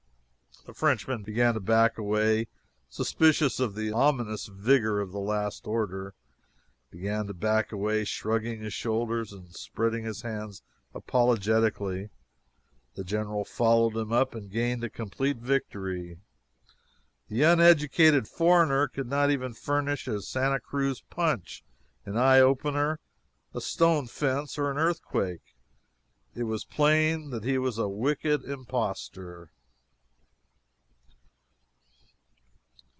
The 0.63 0.75
Frenchman 0.75 1.23
began 1.23 1.55
to 1.55 1.59
back 1.59 1.97
away, 1.97 2.45
suspicious 2.87 3.59
of 3.59 3.73
the 3.73 3.91
ominous 3.91 4.45
vigor 4.45 5.01
of 5.01 5.11
the 5.11 5.19
last 5.19 5.65
order 5.65 6.13
began 6.91 7.25
to 7.25 7.33
back 7.33 7.71
away, 7.71 8.03
shrugging 8.05 8.59
his 8.61 8.71
shoulders 8.71 9.33
and 9.33 9.55
spreading 9.55 10.03
his 10.03 10.21
hands 10.21 10.61
apologetically. 10.93 12.11
The 12.93 13.03
General 13.03 13.43
followed 13.43 13.97
him 13.97 14.11
up 14.13 14.35
and 14.35 14.51
gained 14.51 14.83
a 14.83 14.89
complete 14.91 15.37
victory. 15.37 16.19
The 17.27 17.41
uneducated 17.41 18.27
foreigner 18.27 18.87
could 18.87 19.07
not 19.07 19.31
even 19.31 19.55
furnish 19.55 20.07
a 20.07 20.21
Santa 20.21 20.59
Cruz 20.59 21.01
Punch, 21.09 21.63
an 22.05 22.17
Eye 22.17 22.39
Opener, 22.39 22.99
a 23.55 23.61
Stone 23.61 24.07
Fence, 24.09 24.59
or 24.59 24.69
an 24.69 24.77
Earthquake. 24.77 25.55
It 26.35 26.43
was 26.43 26.65
plain 26.65 27.31
that 27.31 27.43
he 27.45 27.57
was 27.57 27.79
a 27.79 27.89
wicked 27.89 28.43
impostor. 28.45 29.49